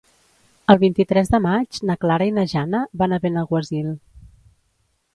El 0.73 0.79
vint-i-tres 0.83 1.29
de 1.35 1.41
maig 1.43 1.79
na 1.91 1.97
Clara 2.05 2.29
i 2.31 2.33
na 2.41 2.49
Jana 2.57 2.83
van 3.05 3.15
a 3.15 3.23
Benaguasil. 3.29 3.97